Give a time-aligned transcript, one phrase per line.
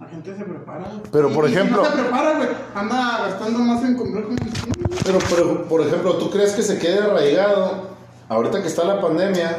[0.00, 0.84] La gente se prepara.
[1.12, 2.48] Pero, por Y- ejemplo- Si no se prepara, güey.
[2.74, 4.72] Anda gastando más en comprar combustible.
[5.04, 7.94] Pero, pero, por ejemplo, ¿tú crees que se quede arraigado?
[8.28, 9.56] Ahorita que está la pandemia,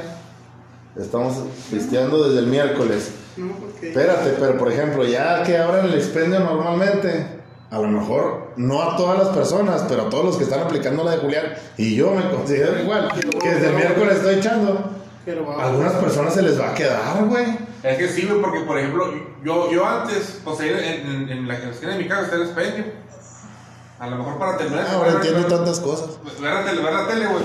[0.98, 1.36] estamos
[1.72, 3.12] pisteando desde el miércoles.
[3.38, 3.90] No, porque.
[3.90, 7.28] Espérate, pero por ejemplo, ya que abran el expendio normalmente,
[7.70, 11.04] a lo mejor no a todas las personas, pero a todos los que están aplicando
[11.04, 11.46] la de Julián,
[11.78, 13.12] y yo me considero igual,
[13.42, 14.90] que desde el miércoles estoy echando,
[15.60, 17.46] algunas personas se les va a quedar, güey.
[17.86, 19.14] Es que sí, güey, porque por ejemplo,
[19.44, 22.42] yo, yo antes, pues ahí en, en, en la esquina de mi casa está el
[22.44, 22.86] expendio.
[24.00, 24.88] A lo mejor para terminar.
[24.88, 26.10] Ahora entiendo tantas cosas.
[26.42, 27.44] Ver la tele, ver la tele, güey.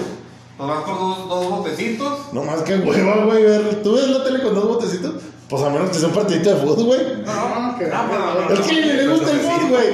[0.59, 2.19] Nos vas por dos, dos botecitos.
[2.33, 3.42] No más que hueva, güey.
[3.45, 5.14] ver- ¿Tú ves la tele con dos botecitos?
[5.48, 7.00] Pues a menos que sea un partidito de fútbol, güey.
[7.25, 9.88] No, que No, pero no, El Kili le gusta el fútbol, güey.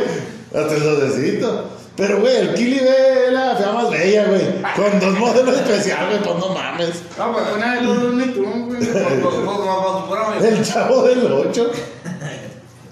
[0.63, 1.65] Hasta el dodecito.
[1.97, 4.63] Pero, güey, el Kili ve la fea más bella, güey.
[4.75, 7.03] Con dos modelos especiales, güey, pues no mames.
[7.17, 8.81] No, pues Una de los Looney güey.
[10.47, 11.71] El chavo del 8.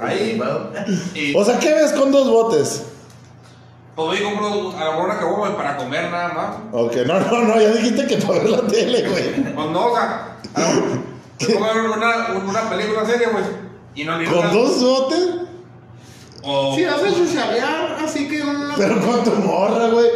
[0.00, 0.40] Ahí.
[1.14, 2.86] Y O sea, ¿qué ves con dos botes?
[3.94, 6.56] pues yo compro a lo mejor una caguama güey, para comer nada más.
[6.72, 9.54] Ok, no, no, no, ya dijiste que para ver la tele, güey.
[9.54, 10.62] Pues no, o sea, a
[11.74, 13.44] ver una, una película, una serie, güey.
[13.94, 15.28] Y no le ¿Con dos botes?
[16.46, 16.74] O.
[16.76, 18.74] Si haces chucharear, así que una.
[18.76, 20.08] Pero con tu morra, güey.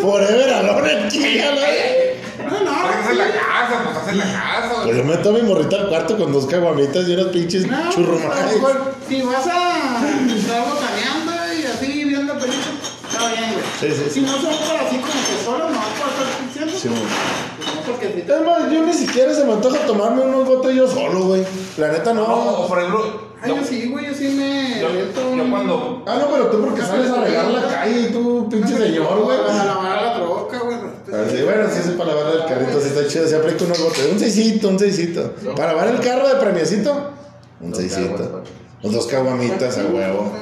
[0.00, 2.16] Forever alone el Kili, a la vez.
[2.38, 2.70] No, no.
[2.82, 4.96] Pues hacer la casa, pues hacer la casa, Pues güey.
[4.98, 8.24] yo meto a mi morrita al cuarto con dos caguamitas y unas pinches No, pues,
[8.24, 10.00] a mejor, Si vas a
[10.36, 12.66] estar botaneando y así viendo películas,
[13.10, 13.64] está bien, güey.
[13.80, 14.10] Sí, sí, sí.
[14.10, 16.80] Si no son para así como que solo, no vas para estar.
[16.80, 17.00] Sí, güey.
[17.00, 18.32] no, porque si te.
[18.34, 21.44] Es más, yo ni siquiera se me antoja tomarme unos botes yo solo, güey.
[21.78, 22.68] La neta No, o no.
[22.68, 23.29] por ejemplo.
[23.42, 24.80] Ay, yo sí, güey, yo sí me.
[24.80, 24.88] Yo,
[25.50, 26.04] cuando.
[26.06, 29.38] Ah, no, pero tú porque sales a regar la calle y tú, pinche señor, güey.
[29.46, 30.76] Para lavar la troca, güey.
[31.12, 33.26] Ah, sí, bueno, sí, para lavar el carrito, sí está chido.
[33.26, 34.12] Se aplica unos botes.
[34.12, 35.34] Un seisito, un seisito.
[35.56, 37.10] Para lavar el carro de premiecito,
[37.60, 38.42] un seisito.
[38.82, 40.32] Los dos caguamitas a huevo.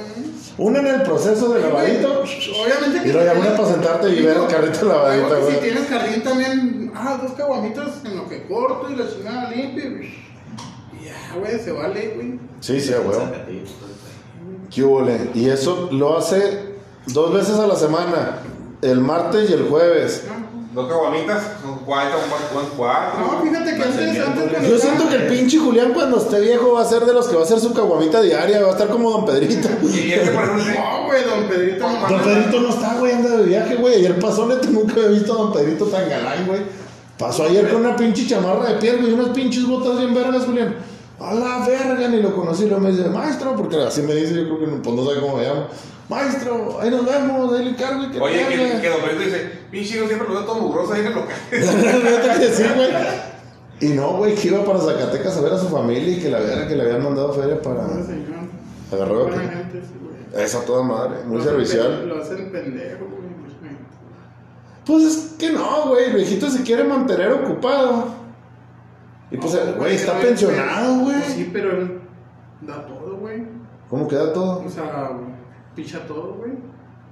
[0.59, 2.21] Una en el proceso de lavadito.
[2.23, 3.09] Obviamente que.
[3.09, 5.61] Y luego una para sentarte y ver el carrito lavadito, Luego, Si güey.
[5.71, 9.85] tienes jardín también, ah, dos caguamitas en lo que corto y la chingada limpia.
[11.09, 12.39] Ya, güey, se vale, güey.
[12.61, 13.23] Sí, sí, a huevo.
[14.71, 15.31] ¿Qué hubo, le?
[15.35, 16.75] Y eso lo hace
[17.07, 18.41] dos veces a la semana.
[18.83, 20.25] El martes y el jueves.
[20.75, 23.21] Dos caguamitas, son cuatro, cuatro, cuatro.
[23.21, 26.75] No, fíjate que antes, antes cuando Yo siento que el pinche Julián cuando esté viejo
[26.75, 28.89] va a ser de los que va a hacer su caguamita diaria, va a estar
[28.89, 29.69] como Don Pedrito.
[29.83, 30.65] Y es que por ejemplo.
[30.75, 31.91] No, güey, don Pedrito.
[31.91, 33.95] no Don Pedrito no está, güey, anda de viaje, güey.
[33.95, 36.61] Ayer pasó, neta, nunca había visto a Don Pedrito tan galán, güey.
[37.19, 40.45] Pasó ayer con una pinche chamarra de piel, güey, y unas pinches botas bien vergas,
[40.45, 40.77] Julián.
[41.21, 42.67] A la verga, ni lo conocí.
[42.67, 45.21] Luego me dice, maestro, porque así me dice, yo creo que no, pues no sabe
[45.21, 45.67] cómo me llamo.
[46.09, 48.81] Maestro, ahí nos vemos, ahí le encargo y que Oye, que, haga".
[48.81, 51.37] que Don dice, pinche hijo siempre lo veo todo mugroso ahí en el local.
[51.51, 52.89] Que sí, güey.
[53.81, 56.41] Y no, güey, que iba para Zacatecas a ver a su familia y que la
[56.41, 57.83] verga que le habían mandado feria para.
[57.83, 58.39] No, señor.
[58.93, 59.33] Agarró que.
[59.39, 60.45] gente, sí, güey.
[60.45, 62.09] Esa toda madre, muy Lo servicial.
[62.09, 63.29] Lo hacen pendejo, güey.
[63.61, 63.77] güey.
[64.87, 66.07] Pues es que no, güey.
[66.07, 68.07] El viejito se quiere mantener ocupado.
[69.31, 71.17] Y pues, No, el güey, está pensionado, güey.
[71.21, 72.01] Pues sí, pero él
[72.63, 73.43] da todo, güey.
[73.91, 74.63] ¿Cómo queda todo?
[74.67, 75.11] O sea,
[75.75, 76.53] picha todo, güey.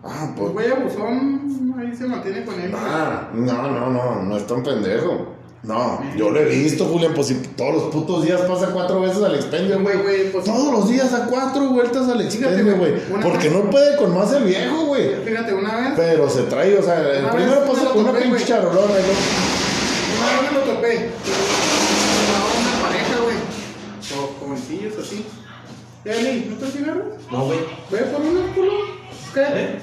[0.04, 2.72] Ah, Pues, güey, abusón, ahí se mantiene con él.
[2.76, 5.34] Ah, no, no, no, no es tan pendejo.
[5.62, 9.20] No, yo lo he visto, Julián, pues si todos los putos días pasa cuatro veces
[9.22, 9.96] al expendio, güey.
[10.00, 12.92] Güey, pues, Todos los días a cuatro vueltas al expendio, güey.
[13.20, 15.16] Porque no puede con más el viejo, güey.
[15.24, 18.44] Fíjate, una vez, Pero se trae, o sea, el primero pasa con una pinche güey.
[18.44, 19.20] charolona, y luego-
[20.18, 20.94] una vez me lo topé.
[20.94, 23.36] Estaba una pareja, güey.
[24.14, 25.26] O jovencillos así.
[26.06, 27.04] Eli, ¿no te cigarros?
[27.30, 27.58] No, güey.
[27.90, 28.72] Ve por uno, culo.
[29.34, 29.40] ¿Qué?
[29.40, 29.78] ¿Eh?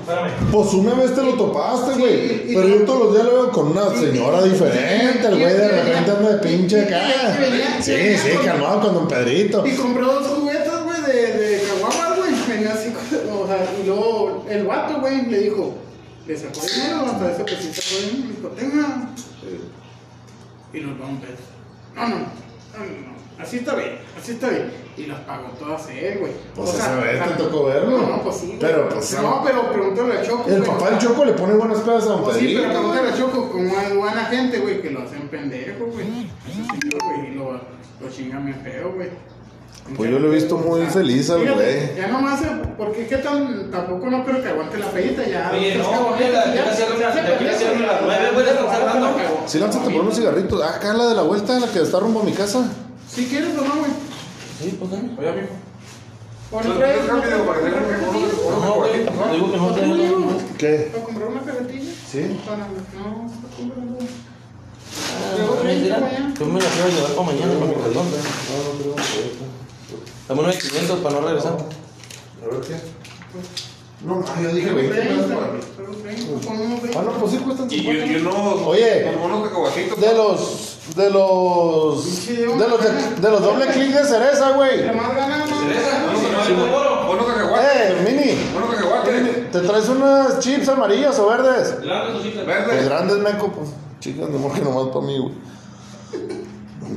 [0.00, 0.30] Espérame.
[0.52, 2.54] Pues una vez te lo topaste, güey.
[2.54, 5.26] pero yo todos los días lo veo con una señora y- diferente.
[5.28, 7.00] El güey de repente anda de pinche acá.
[7.80, 9.66] Sí, venía sí, calmado con don Pedrito.
[9.66, 12.32] Y compró dos juguetes, güey, de, de caguamas, güey.
[12.48, 15.74] Venía así, con- o sea, y luego el vato, güey, le dijo,
[16.26, 19.08] le sacó dinero, hasta sí sacó dinero, le dijo, tenga.
[20.74, 21.36] Y los vamos a ver.
[21.96, 22.26] No, no,
[22.76, 24.70] no, así está bien, así está bien.
[24.96, 26.32] Y las pagó todas él, güey.
[26.56, 26.96] Pues O sea, esa
[27.26, 27.98] vez te tocó verlo.
[27.98, 28.46] No, pues sí.
[28.46, 28.58] güey.
[28.58, 30.50] Pero, pues, No, pero pregúntale a Choco.
[30.50, 33.16] El papá del Choco le pone buenas pedas a don Pues sí, pero pregúntale a
[33.16, 36.06] Choco como es buena gente, güey, que lo hacen pendejo, güey.
[36.48, 39.08] Ese señor, güey, y lo, lo chingan bien feo, güey.
[39.96, 41.96] Pues yo lo he visto muy feliz al güey.
[41.96, 45.50] Ya nomás, eh, porque qué tan, tampoco no creo que aguante la pedita ya.
[45.50, 46.14] Oye, no,
[48.04, 48.30] nueve.
[49.46, 50.62] Sí, lánzate por unos cigarritos.
[50.62, 52.70] Ah, acá la de la vuelta, la que está rumbo a mi casa.
[53.08, 53.90] Si quieres o no, güey.
[54.60, 55.08] Sí, pues dale.
[55.18, 55.46] Oye, amigo.
[56.50, 57.70] O Pues, no traes pues, rápido, para uno-
[58.60, 59.32] No.
[59.32, 60.38] Digo.
[60.58, 60.90] ¿Qué?
[60.92, 61.92] ¿Para comprar una cajetilla?
[62.10, 62.40] Sí.
[62.46, 63.98] Para, no, para comprando.
[64.00, 65.36] Ah,
[66.38, 67.94] Yo me la quiero llevar para mañana, para mi caldón.
[67.94, 69.57] No, no creo
[70.28, 71.52] Dame unos de 500 para no regresar.
[71.52, 72.76] A ver qué.
[74.04, 75.60] No, no, yo dije 20 pesos para mí.
[76.96, 78.06] Ah, no, pues sí cuestan Y, y, 50.
[78.06, 78.64] y.
[78.64, 79.10] Oye.
[79.12, 80.00] Como unos cacahuatitos.
[80.00, 80.76] De los.
[80.94, 82.26] De los.
[82.28, 84.86] De los, de, de los doble clic de cereza, güey.
[87.26, 87.90] Cacahuates.
[87.90, 89.48] Eh, Mini.
[89.50, 91.74] ¿Te traes unas chips amarillas o verdes?
[91.78, 92.84] Pues Verdes.
[92.84, 93.70] grandes, meco, pues.
[94.00, 95.32] Chicas, de que nomás para mí, güey.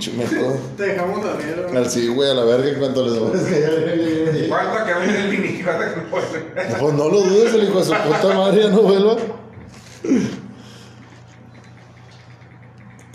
[0.01, 0.59] Pinche meco.
[0.77, 1.77] Te dejamos a ver, güey.
[1.77, 3.13] Al sí, güey, a la verga en cuanto les.
[4.49, 5.61] Falta que viene el mini.
[5.61, 6.79] Falta que no puede.
[6.79, 9.17] Pues no lo dudes, el hijo de su puta madre ya no vuelva.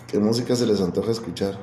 [0.06, 1.58] ¿Qué música se les antoja escuchar?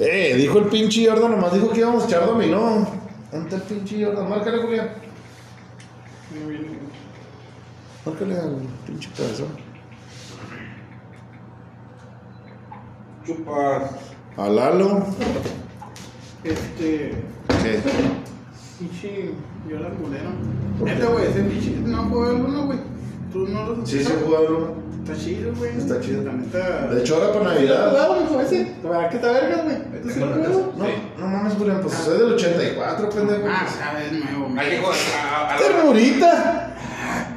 [0.00, 2.88] Eh, dijo el pinche Jordan, nomás dijo que íbamos a echar dominó.
[3.30, 4.28] ¿Dónde está el pinche Jordan?
[4.28, 4.90] Márcale, Julián.
[8.04, 9.61] Márcale al pinche cabezón.
[13.26, 13.90] Chupas.
[14.36, 15.04] A Lalo.
[16.44, 17.14] Este.
[17.62, 17.80] ¿Qué?
[18.78, 19.30] Pinche.
[19.68, 20.30] Yo la culero.
[20.82, 21.70] Neta, güey, ese pinche.
[21.84, 22.78] No juego alguno, güey.
[23.32, 24.22] Tú no lo Sí, sí, escuchas?
[24.24, 24.82] jugaron.
[25.04, 25.76] Está chido, güey.
[25.78, 26.22] Está chido.
[26.24, 26.86] La neta.
[26.88, 27.90] De hecho, ahora para ¿Sí lo has Navidad.
[27.90, 28.76] jugado, mijo, ese?
[28.82, 30.16] La verdad que está vergas, güey.
[30.16, 30.26] No,
[31.18, 33.42] no mames, Julián, pues soy del 84, pendejo.
[33.48, 34.92] Ah, sabes, nuevo, Hay que güey.
[34.92, 36.68] jugar ¡Ternurita!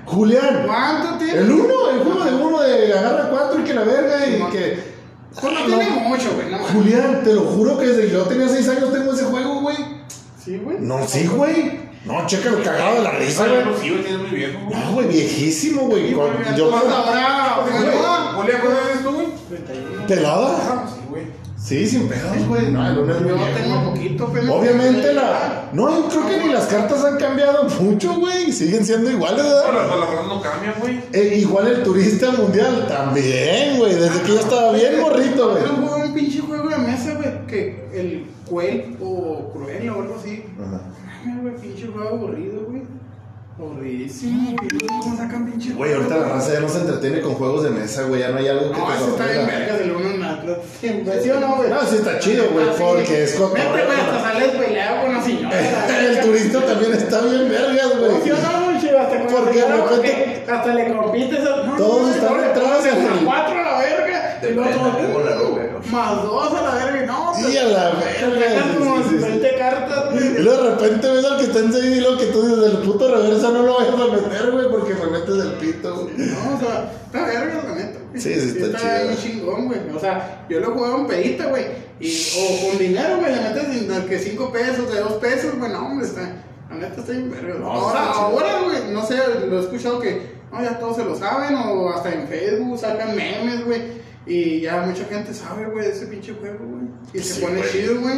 [0.06, 1.40] Julián, ¿Cuánto tiene?
[1.40, 4.50] el uno, el juego de uno de agarra cuatro y que la verga y No.
[4.50, 4.94] que.
[5.42, 6.00] Pues no tiene no.
[6.02, 6.50] mucho, güey.
[6.50, 9.62] No, Julián, te lo juro que desde que yo tenía 6 años tengo ese juego,
[9.62, 9.78] güey.
[10.44, 10.78] Sí, güey.
[10.80, 11.86] No, sí, güey.
[12.06, 13.66] No, checa el cagado de la risa, güey.
[13.66, 14.80] no, sí, güey, tienes muy viejo, güey.
[14.80, 16.12] No, güey, viejísimo, güey.
[16.12, 19.28] Yo entonces ahora, güey, Julián, ¿cuántos años tú, güey?
[19.50, 20.08] 31.
[20.08, 20.58] pelada.
[20.62, 20.86] Ah,
[21.65, 22.71] sí, sin pedos, güey.
[22.71, 24.53] No, el uno es muy Yo tengo poquito, pero.
[24.53, 25.69] Obviamente la.
[25.73, 28.51] No, yo creo que ni las cartas han cambiado mucho, güey.
[28.51, 29.73] Siguen siendo iguales, ¿verdad?
[29.73, 31.00] las cosas no cambian, güey.
[31.12, 33.95] Eh, igual el turista mundial también, güey.
[33.95, 35.63] Desde que yo estaba bien morrito, güey.
[35.63, 37.47] Yo juego un pinche juego de mesa, güey.
[37.47, 40.44] Que el Cuel o Cruel o algo así.
[40.59, 40.81] Ajá.
[41.25, 42.64] Ay, güey, pinche juego aburrido,
[43.57, 43.69] güey.
[43.69, 44.56] Aburridísimo.
[44.62, 47.63] Y luego, ¿Cómo sacan pinche Güey, ahorita la raza ya no se entretiene con juegos
[47.63, 48.22] de mesa, güey.
[48.22, 49.60] Ya no hay algo que No, te ese está bien sorprenda.
[49.60, 50.57] vergas el uno en Atlas.
[50.80, 51.69] Siempre, ¿sí o no, güey?
[51.69, 52.84] No, sí está chido, güey, Ah, sí.
[52.86, 53.72] porque es cotorreo.
[53.74, 56.00] Vete, güey, hasta sales peleado con la señora.
[56.06, 58.31] El turista también está bien vergas, ¿Sí güey.
[58.31, 59.00] o no, güey, chido?
[59.00, 61.40] Hasta Porque de señora, repente- Hasta le compites.
[61.78, 64.40] Todos no, están detrás de del- cuatro a la verga.
[64.54, 65.92] Luego, Con la ropa, ¿no?
[65.92, 67.04] Más dos a la verga.
[67.04, 68.62] y No, Y a la te verga.
[68.62, 69.24] sacas como sí, sí, sí.
[69.24, 72.41] 20 cartas, Y luego de repente ves al que está enseguida y lo que tú
[72.44, 75.95] dices del puto reversa no lo vayas a meter, güey, porque me metes el pito,
[75.95, 76.13] güey.
[76.17, 78.00] No, o sea, está verga, la neta.
[78.13, 79.03] Sí, sí, está chido.
[79.03, 79.79] bien chingón, güey.
[79.94, 81.65] O sea, yo lo jugaba en pedita, güey.
[82.00, 85.71] Y, o con dinero, güey, le metes que 5 pesos, de 2 pesos, güey.
[85.71, 86.21] No, hombre, está.
[86.69, 87.56] La neta está bien verga.
[87.59, 89.17] No, ahora, está ahora, güey, no sé,
[89.47, 90.35] lo he escuchado que.
[90.51, 94.06] No, ya todos se lo saben, o hasta en Facebook sacan memes, güey.
[94.25, 96.88] Y ya mucha gente sabe, güey, de ese pinche juego, güey.
[97.13, 98.17] Y se pone chido, güey.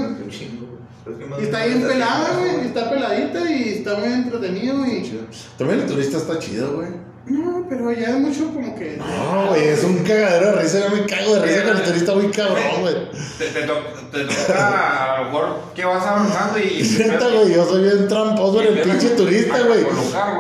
[1.40, 2.68] Y está bien pelada, güey.
[2.68, 4.86] Está peladita y está muy entretenido.
[4.86, 5.04] Y.
[5.04, 5.22] Chido.
[5.58, 7.07] También el turista está chido, güey.
[7.30, 8.96] No, pero ya es mucho como que.
[8.98, 10.80] No, güey, es un cagadero de risa.
[10.88, 12.96] Yo me cago de risa con el turista muy cabrón, güey.
[13.38, 16.82] Te, te, to- te toca a lo mejor que vas avanzando y.
[17.00, 19.86] Neta, güey, yo soy bien tramposo en el pinche turista, güey.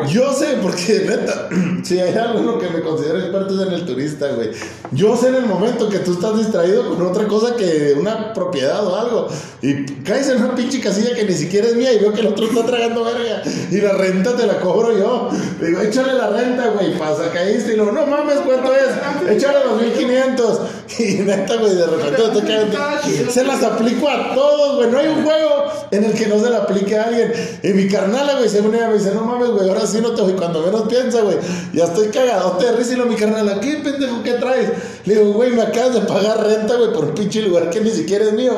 [0.07, 1.49] Yo sé, porque neta,
[1.83, 4.51] si hay algo en lo que me considero experto es en el turista, güey.
[4.91, 8.85] Yo sé en el momento que tú estás distraído con otra cosa que una propiedad
[8.87, 9.27] o algo.
[9.61, 12.27] Y caes en una pinche casilla que ni siquiera es mía y veo que el
[12.27, 13.41] otro está tragando verga.
[13.69, 15.29] Y la renta te la cobro yo.
[15.59, 16.76] Le digo, échale la renta, güey.
[16.97, 19.35] Pasa, caíste y luego, no mames, ¿cuánto es?
[19.35, 20.59] Échale 2500.
[20.99, 23.01] Y neta, güey, de repente toca.
[23.29, 24.89] Se las aplico a todos, güey.
[24.89, 27.33] No hay un juego en el que no se le aplique a alguien.
[27.61, 30.21] Y mi carnala, güey, según ella me dice, no mames, güey, ahora sí no te
[30.21, 30.33] voy.
[30.33, 31.37] Cuando menos piensa, güey,
[31.73, 32.93] ya estoy cagadote de risa.
[32.93, 34.71] Y lo mi carnala, ¿qué pendejo, qué traes?
[35.05, 37.91] Le digo, güey, me acabas de pagar renta, güey, por un pinche lugar que ni
[37.91, 38.53] siquiera es mío.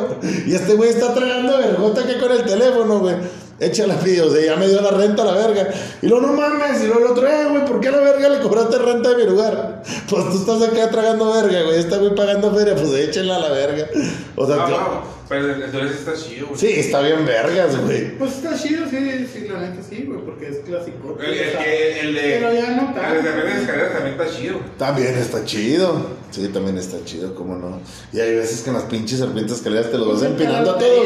[0.46, 3.16] Y este güey está tragando vergota que con el teléfono, güey.
[3.60, 5.68] Échala, pío, o sea, ya me dio la renta a la verga.
[6.02, 8.30] Y luego, no mames, y luego el otro, eh, güey, ¿por qué a la verga
[8.30, 9.84] le cobraste renta de mi lugar?
[10.10, 13.50] Pues tú estás acá tragando verga, güey, está güey pagando feria, pues échenla a la
[13.50, 13.88] verga.
[14.36, 16.60] O sea, Ah, yo- no, pero entonces está chido, güey.
[16.60, 18.18] sí, está bien vergas, güey.
[18.18, 18.98] Pues está chido, sí,
[19.32, 21.18] sí, la neta sí, güey, porque es clásico.
[21.22, 22.22] El, el, que- el de.
[22.22, 24.60] Pero ya no El de escaleras también está chido.
[24.78, 26.06] También está chido.
[26.32, 27.80] Sí, también está chido, cómo no.
[28.14, 30.80] Y hay veces que en las pinches serpientes escaleras te los vas empinando a la
[30.80, 31.06] todos.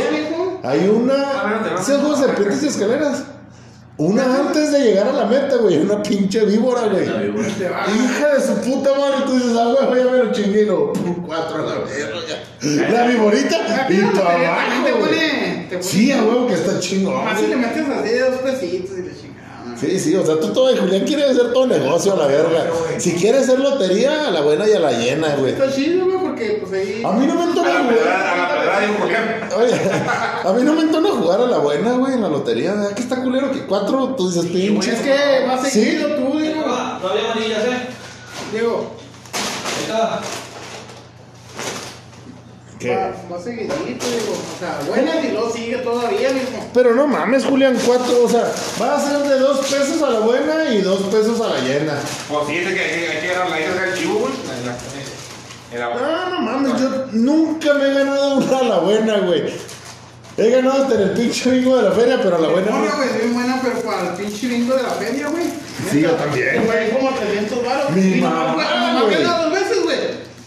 [0.64, 1.62] Hay una.
[1.64, 1.82] te vas.
[1.82, 3.24] ¿Ese juego de serpientes y escaleras?
[3.98, 5.78] Una antes de llegar a la meta, güey.
[5.78, 7.04] Una pinche víbora, güey.
[7.06, 11.26] Hija de su puta madre, y tú dices, ah, güey, ya me lo chingué, pum,
[11.28, 12.92] cuatro a la verga.
[12.92, 15.08] La viborita Aquí y para abajo,
[15.82, 17.24] Sí, a huevo que está chingón.
[17.38, 18.90] Si le metes así de dos pesitos.
[19.86, 22.68] Sí, sí, o sea, tú todo, Julián quiere hacer todo negocio a la verga.
[22.98, 25.54] Si quieres hacer lotería, a la buena y a la llena, güey.
[25.54, 27.02] Está chido, güey, porque pues ahí.
[27.06, 27.88] A mí no me entona jugar.
[27.96, 29.56] pedrada, a la pedrada, digo, ¿por qué?
[29.56, 29.92] Oye,
[30.50, 32.74] a mí no me entona jugar a la buena, güey, en la lotería.
[32.74, 32.94] ¿verdad?
[32.94, 34.94] Que está culero que cuatro, tú dices, pinche.
[34.94, 35.84] es que vas Sí.
[35.84, 36.62] seguido tú, digo.
[37.02, 37.88] Todavía amarillas, ¿eh?
[38.52, 38.92] Diego,
[39.34, 40.22] Ahí está.
[42.84, 42.96] ¿Qué?
[42.96, 44.34] va, va seguidito, digo.
[44.34, 46.66] O sea, buenas y luego sigue todavía, digo.
[46.74, 50.20] Pero no mames, Julián, cuatro, o sea, va a ser de dos pesos a la
[50.20, 51.94] buena y dos pesos a la llena.
[52.30, 54.34] Pues sí, ese que hay que agarrar la isla del chivo, güey.
[55.74, 59.44] Era No, no mames, yo nunca me he ganado una a la buena, güey.
[60.36, 62.78] He ganado hasta en el pinche bingo de la feria, pero a la buena no.
[62.80, 65.46] güey, bien buena, pero para el pinche bingo de la feria, güey.
[65.92, 67.90] Sí, yo también, Güey, como 300 baros.
[67.92, 69.16] Mi mamá güey.
[69.16, 69.98] gana dos veces, güey.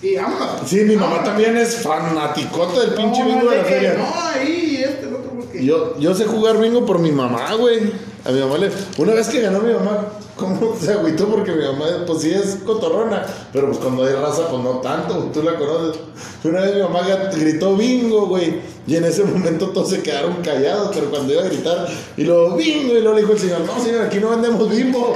[0.06, 0.48] Y vámonos.
[0.66, 3.94] Sí, mi mamá también es fanaticota del pinche No, bingo de la feria.
[3.94, 5.64] No, ahí, este, el otro, porque.
[5.64, 7.92] Yo, yo sé jugar bingo por mi mamá, güey.
[8.25, 8.70] A mi mamá le.
[8.98, 11.26] Una vez que ganó mi mamá, ¿cómo se agüitó?
[11.26, 13.26] Porque mi mamá, pues sí es cotorrona.
[13.52, 16.00] Pero pues cuando hay raza, pues no tanto, tú la conoces.
[16.44, 17.00] Una vez mi mamá
[17.34, 18.60] gritó bingo, güey.
[18.86, 20.90] Y en ese momento todos se quedaron callados.
[20.94, 23.82] Pero cuando iba a gritar, y luego bingo, y luego le dijo el señor, no,
[23.82, 25.14] señor, aquí no vendemos bimbo.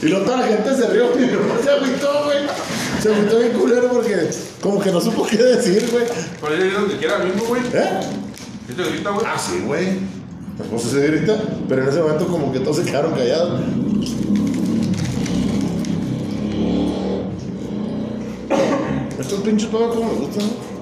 [0.00, 1.06] Y luego toda la gente se rió.
[1.16, 2.38] Y mi mamá se agüitó, güey.
[3.00, 4.28] Se agüitó bien culero porque,
[4.60, 6.04] como que no supo qué decir, güey.
[6.40, 7.62] Por ahí donde quiera mismo, güey.
[7.72, 8.00] ¿Eh?
[8.68, 9.26] Este grita, güey.
[9.26, 9.98] Ah, sí, güey.
[10.70, 11.36] Pues se grita,
[11.68, 13.60] pero en ese momento como que todos se quedaron callados.
[19.18, 20.77] Estos pinches todos como me gustan, ¿no?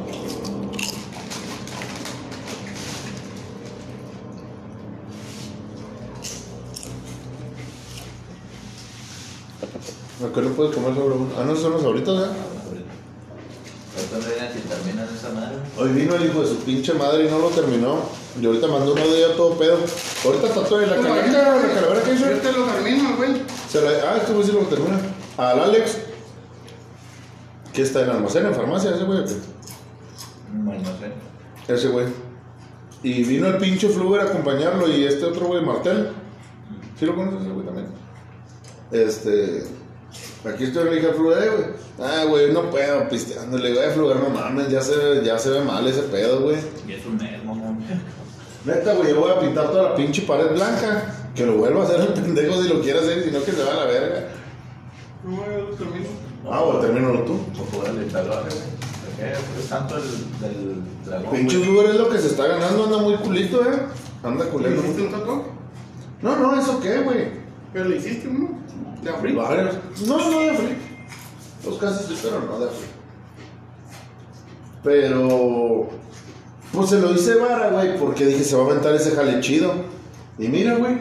[10.27, 11.29] Acá no puedes comer sobre uno.
[11.39, 12.31] Ah, no, son los ahorita, ¿verdad?
[12.31, 12.57] Ahorita
[15.35, 15.57] madre.
[15.79, 18.01] Hoy vino el hijo de su pinche madre y no lo terminó.
[18.41, 19.79] Y ahorita mandó uno de ellos todo pedo.
[20.25, 22.29] Ahorita está todo en la calavera, la calavera que hizo.
[22.29, 23.31] Yo te lo termino, güey.
[23.69, 24.99] Se la, ah, este güey sí lo termina.
[25.37, 25.99] Al Alex,
[27.73, 29.19] que está en almacén, en farmacia, ese güey.
[29.19, 29.37] No sé.
[31.73, 32.07] Ese güey.
[33.03, 36.11] Y vino el pinche Fluger a acompañarlo y este otro güey, Martel.
[36.99, 37.87] ¿Sí lo conoces ese güey también?
[38.91, 39.76] Este.
[40.49, 41.65] Aquí estoy le dije al Fluger, eh, güey.
[42.09, 43.59] Ah, güey, no puedo pisteando.
[43.59, 46.57] Le digo, eh, Fluger, no mames, ya se, ya se ve mal ese pedo, güey.
[46.87, 47.79] Y es un mes, mamón.
[48.65, 51.15] Neta, güey, yo voy a pintar toda la pinche pared blanca.
[51.35, 53.63] Que lo vuelva a hacer el pendejo si lo quiere hacer, si no que se
[53.63, 54.29] va a la verga.
[55.25, 56.07] No, yo lo termino.
[56.51, 57.39] Ah, bueno, termínalo tú.
[57.57, 58.77] Por poder de talones, güey.
[59.05, 59.61] ¿Por qué?
[59.61, 61.31] Es tanto el del dragón.
[61.31, 61.69] Pinche güey.
[61.71, 63.79] Fluger es lo que se está ganando, anda muy culito, eh.
[64.23, 64.81] Anda ¿Le culero.
[64.81, 65.43] hiciste un tatuaje?
[66.23, 67.46] No, no, ¿eso qué, güey?
[67.73, 68.51] Pero le hiciste uno.
[69.03, 69.37] De abril.
[69.37, 69.75] Varios.
[70.07, 70.77] No, no de free.
[71.65, 72.89] Los casi sí, pero no de free.
[74.83, 75.89] Pero.
[76.73, 79.73] Pues se lo hice vara, güey, porque dije, se va a aventar ese jale chido.
[80.39, 80.99] Y mira, güey.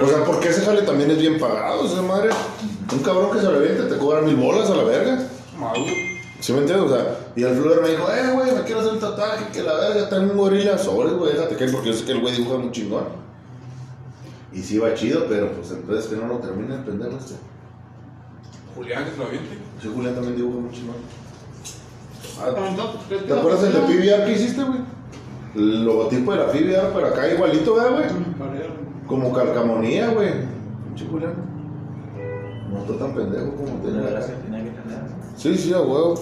[0.00, 2.30] O sea, porque ese jale también es bien pagado, esa madre.
[2.92, 5.26] Un cabrón que se lo aviente te cobra mil bolas a la verga.
[6.40, 6.90] ¿Sí me entiendes?
[6.90, 9.62] O sea, y el Fluger me dijo, eh, güey, me quiero hacer un tatuaje, que
[9.62, 10.76] la verga, tengo un gorila.
[10.76, 13.04] Sobres, güey, déjate caer, porque yo sé que el güey dibuja muy chingón.
[14.56, 17.34] Y sí va chido, pero pues entonces que no lo termine el pendejo este.
[18.74, 19.58] Julián, que lo aviente.
[19.82, 20.96] Sí, Julián también dibuja chingón.
[22.40, 22.54] Ah,
[23.06, 24.78] ¿Te ¿Te acuerdas del de PBR que hiciste, güey?
[25.54, 28.06] El logotipo de la PBR, pero acá igualito, ¿verdad, güey?
[29.06, 30.30] Como calcamonía, güey.
[30.86, 31.34] Pinche Julián.
[32.72, 34.26] No está tan pendejo como tiene la cara.
[35.36, 36.18] Sí, sí, a huevo.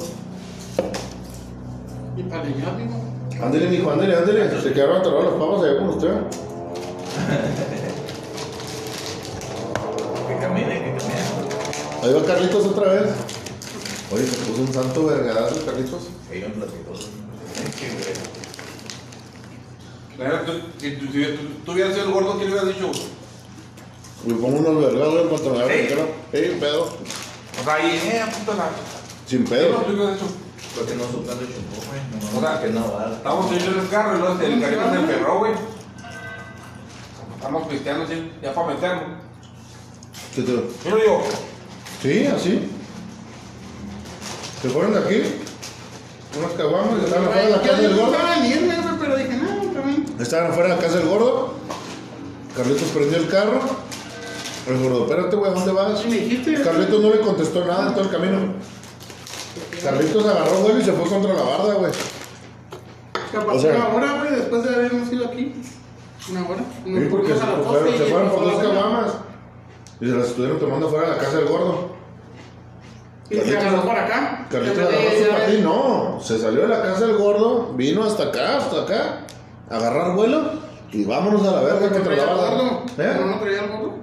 [2.17, 3.45] Y para leñar, digo.
[3.45, 4.61] Ándele, mijo, ándele, ándele.
[4.61, 6.15] Se quedaron atrapadas las papas allá con usted.
[10.45, 12.03] Que camine, que camine.
[12.03, 13.11] Ahí va Carlitos otra vez.
[14.13, 16.03] Oye, se puso un santo vergadazo Carlitos.
[16.29, 17.09] Platicosos.
[17.81, 18.15] Qué güey.
[20.19, 22.69] La verdad, tú- Si tú, si tú, tú hubieras sido el gordo, ¿qué le hubieras
[22.69, 22.91] dicho?
[24.27, 25.95] Le pongo unos vergados en cuanto me agarre el Sí.
[25.95, 26.07] cara.
[26.33, 26.83] Ey, pedo.
[26.85, 28.69] O sea, ahí, eh, puta la.
[29.27, 29.73] Sin ¿Qué pedo.
[29.73, 30.27] no, tú hubieras hecho?
[30.77, 32.33] Porque no suplan de chumpó, güey.
[32.33, 33.13] No, O sea, que no va.
[33.17, 35.53] Estamos en el carro y luego el carrito se enferró, güey.
[37.37, 39.24] Estamos pisteando así, ya para meternos.
[40.35, 40.53] ¿Qué te-
[40.91, 41.23] Yo digo,
[42.03, 42.69] Sí, así.
[44.63, 45.23] Se fueron de aquí.
[46.39, 48.17] Unas caguamas y estaban afuera de la casa del gordo.
[49.01, 50.07] pero dije, no, también.
[50.19, 51.55] Estaban afuera de la casa del gordo.
[52.57, 53.61] Carlitos prendió el carro.
[54.69, 56.01] El gordo, espérate, güey, ¿a dónde vas?
[56.01, 56.63] Sí, me dijiste.
[56.63, 58.39] Carlitos no le contestó nada en todo el camino.
[59.83, 61.93] Carlitos agarró vuelo y se fue contra la barda, güey.
[63.33, 65.55] Capaz o sea- una hora, güey, después de habernos ido aquí.
[66.31, 66.65] Una hora.
[66.85, 69.11] Sí, porque se, fuimos a las fueron, 12 se y fueron pasó por dos caguamas.
[70.01, 71.95] Y se las estuvieron tomando fuera de la casa del gordo.
[73.31, 74.47] Y se agarró por acá.
[74.51, 76.19] Carlitos de- agarró su de- patín, no.
[76.23, 79.21] Se salió de la casa del gordo, vino hasta acá, hasta acá,
[79.71, 80.43] a agarrar vuelo
[80.93, 82.25] y vámonos a la verga ¿No contra la traía
[82.99, 83.21] ¿Eh?
[83.27, 83.95] no traía el gordo?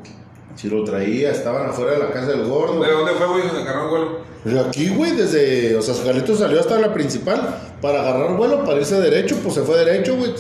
[0.56, 2.82] Si lo traía, estaban afuera de la casa del gordo.
[2.82, 3.50] ¿De dónde fue, güey?
[3.50, 4.32] ¿Se agarró el vuelo?
[4.44, 5.78] Pero aquí, güey, desde.
[5.78, 9.62] O sea, Jalito salió hasta la principal para agarrar vuelo, para irse derecho, pues se
[9.62, 10.34] fue derecho, güey.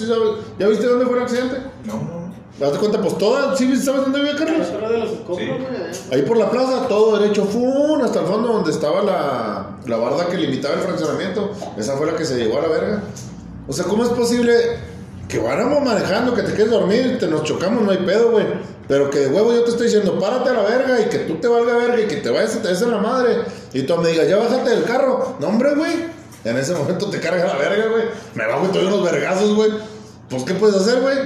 [0.58, 1.58] ¿Ya viste dónde fue el accidente?
[1.86, 2.21] No, no.
[2.58, 3.02] ¿Te das cuenta?
[3.02, 3.56] Pues toda.
[3.56, 4.72] ¿Sí sabes dónde vive La Carlos?
[4.72, 5.58] torre de los escombros,
[5.92, 6.00] Sí.
[6.12, 8.02] Ahí por la plaza, todo derecho, ¡fum!
[8.02, 11.52] hasta el fondo donde estaba la, la barda que limitaba el fraccionamiento.
[11.78, 13.04] Esa fue la que se llevó a la verga.
[13.68, 14.54] O sea, ¿cómo es posible
[15.28, 17.84] que vayamos manejando, que te quedes dormido y te nos chocamos?
[17.84, 18.46] No hay pedo, güey.
[18.88, 21.36] Pero que de huevo yo te estoy diciendo, párate a la verga y que tú
[21.36, 23.38] te valga verga y que te vayas y te des en la madre.
[23.74, 25.36] Y tú me digas, ya bájate del carro.
[25.40, 25.94] No, hombre, güey.
[26.44, 28.04] En ese momento te carga la verga, güey.
[28.36, 29.72] Me bajo y te doy unos vergazos, güey.
[30.30, 31.18] Pues, ¿qué puedes hacer, güey?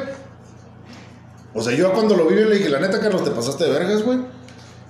[1.56, 4.04] O sea, yo cuando lo vi le dije, la neta, Carlos, te pasaste de vergas,
[4.04, 4.20] güey.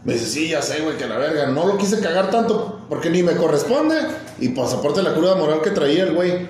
[0.03, 1.47] Me dice, sí, ya sé, güey, que la verga.
[1.47, 3.95] No lo quise cagar tanto porque ni me corresponde.
[4.39, 6.47] Y pues aparte la cruda moral que traía el güey.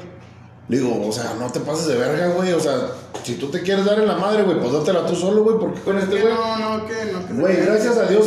[0.67, 2.53] Le digo, o sea, no te pases de verga, güey.
[2.53, 2.91] O sea,
[3.23, 5.57] si tú te quieres dar en la madre, güey, pues dátela tú solo, güey.
[5.59, 6.33] Porque con este güey.
[6.33, 7.27] no, no, que no.
[7.27, 8.25] que Güey, gracias a Dios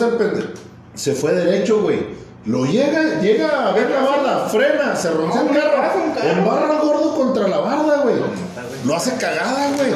[0.95, 2.07] se fue derecho, güey.
[2.45, 6.31] Lo llega, llega a ver la barda, frena, se rompe No, un carro.
[6.31, 8.17] embarra al gordo contra la barda, güey.
[8.85, 9.91] Lo hace cagada, güey.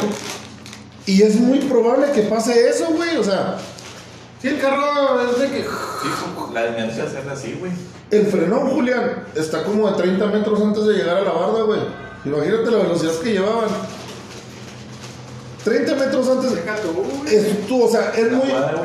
[1.06, 3.16] Y es muy probable que pase eso, güey.
[3.16, 3.58] O sea,
[4.40, 5.62] Sí, el carro es de que.
[5.62, 7.70] Sí, pues, la inercia es así, güey.
[8.10, 11.80] el frenón, Julián, está como a 30 metros antes de llegar a la barda, güey.
[12.24, 13.68] Imagínate la velocidad que llevaban.
[15.64, 16.50] 30 metros antes.
[16.82, 17.28] Tú.
[17.30, 18.48] Es, tú, o sea, es La muy.
[18.48, 18.82] cuadra.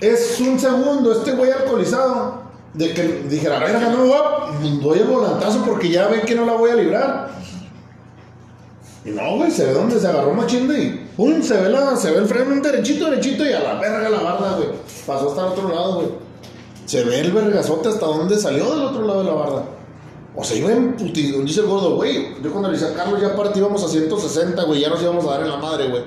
[0.00, 2.42] Es un segundo, este güey alcoholizado,
[2.74, 6.52] de que dijera, verga, no, voy, doy el volantazo porque ya ven que no la
[6.52, 7.30] voy a librar.
[9.06, 11.94] Y no, güey, se ve donde se agarró machín de y pum, se ve, la,
[11.94, 14.68] se ve el freno un derechito, derechito y a la verga la barda, güey.
[15.06, 16.08] Pasó hasta el otro lado, güey.
[16.86, 19.62] Se ve el vergazote hasta donde salió del otro lado de la barda.
[20.34, 22.34] O sea, yo en putido, dice el gordo, güey.
[22.42, 25.24] Yo cuando le dije a Carlos ya aparte íbamos a 160, güey, ya nos íbamos
[25.24, 26.02] a dar en la madre, güey.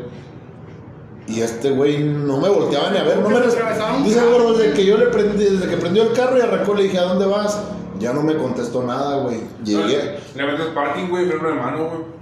[1.27, 4.73] Y este güey no me volteaba ni a ver, no me Dice el gordo, desde
[4.73, 7.27] que yo le prendí, desde que prendió el carro y arrancó, le dije, ¿a dónde
[7.27, 7.61] vas?
[7.97, 9.39] Ya no me contestó nada, güey.
[9.63, 10.19] Llegué.
[10.35, 12.18] Le metes parking, güey, freno de mano, güey.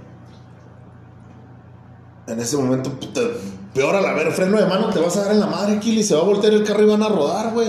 [2.28, 3.22] En ese momento, puta,
[3.74, 6.02] peor a la ver, freno de mano, te vas a dar en la madre, Kili,
[6.02, 7.68] se va a voltear el carro y van a rodar, güey.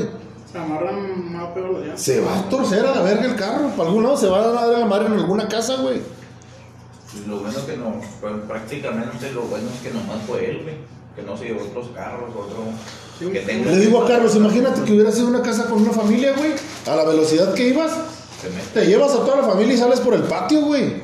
[0.52, 2.02] Se amarran más peor los llantas.
[2.02, 4.48] Se va a torcer a la verga el carro, para algún lado se va a
[4.48, 6.02] dar a la madre en alguna casa, güey.
[7.12, 10.76] Pues lo bueno que no, pues, prácticamente lo bueno es que nomás fue él, güey.
[11.15, 12.58] Que no se llevó otros carros, otro.
[13.17, 13.72] Sí, que tenga.
[13.72, 16.52] Le digo a Carlos, imagínate que hubiera sido una casa con una familia, güey,
[16.86, 17.91] a la velocidad que ibas.
[18.73, 21.02] Te llevas a toda la familia y sales por el patio, güey.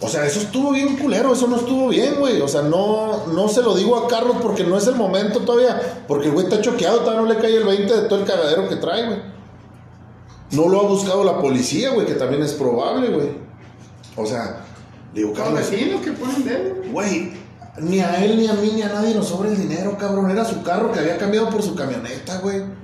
[0.00, 2.40] O sea, eso estuvo bien culero, eso no estuvo bien, güey.
[2.40, 6.04] O sea, no, no se lo digo a Carlos porque no es el momento todavía.
[6.06, 8.68] Porque el güey está choqueado, todavía no le cae el 20 de todo el cagadero
[8.68, 9.18] que trae, güey.
[10.50, 13.30] No lo ha buscado la policía, güey, que también es probable, güey.
[14.16, 14.64] O sea,
[15.14, 17.32] digo, Los Carlos, vecinos que ponen dedo, güey,
[17.80, 20.30] ni a él, ni a mí, ni a nadie nos sobra el dinero, cabrón.
[20.30, 22.81] Era su carro que había cambiado por su camioneta, güey.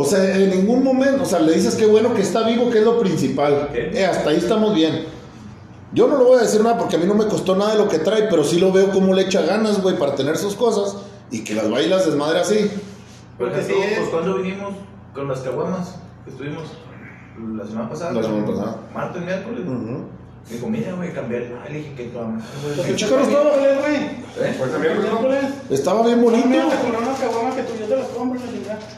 [0.00, 2.78] O sea, en ningún momento, o sea, le dices que bueno que está vivo, que
[2.78, 3.68] es lo principal.
[3.74, 5.06] Eh, hasta ahí estamos bien.
[5.92, 7.78] Yo no le voy a decir nada porque a mí no me costó nada de
[7.78, 10.54] lo que trae, pero sí lo veo como le echa ganas, güey, para tener sus
[10.54, 10.98] cosas
[11.32, 12.70] y que las bailas desmadre así.
[13.36, 14.74] Por Porque sí es- pues cuando vinimos
[15.12, 16.62] con las caguamas que estuvimos
[17.56, 18.12] la semana pasada.
[18.12, 18.76] La semana pasada.
[18.94, 19.60] Martes, miércoles.
[20.48, 21.68] Me dijo, mira, güey, cambiar el mal.
[21.68, 22.86] Le dije, ¿qué cabrón, güey?
[22.88, 23.56] ¿Qué chico no estaba?
[23.56, 23.96] Miércoles, güey.
[24.48, 24.54] ¿Eh?
[24.58, 25.02] Pues también, ¿no?
[25.02, 25.44] Miércoles.
[25.70, 26.48] Estaba bien bonito.
[26.48, 27.62] Unas caguamas que.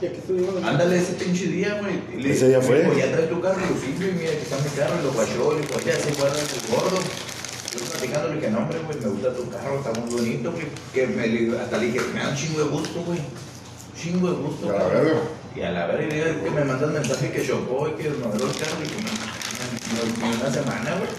[0.00, 0.54] Y aquí estuvimos.
[0.64, 1.98] Ándale ese pinche día, güey.
[2.16, 2.84] Y le Ese dije, ya fue.
[2.84, 5.52] "Mijo, ya traes tu carro, lo sirve, mira, que está mi carro, y lo guachó,
[5.54, 6.98] le dijo, ya se guarda el gordo.
[7.00, 10.66] Yo platicando, le dije, no, hombre, güey, me gusta tu carro, está muy bonito, güey.
[10.94, 13.18] Que me, hasta le dije, me da un chingo de gusto, güey.
[13.18, 15.02] Un chingo de gusto, A la cabrón".
[15.04, 15.20] verga.
[15.56, 18.54] Y a la verga, y que me mandas mensaje que chocó y que desmadró el
[18.56, 21.10] carro, y que me, me- me- una semana, güey.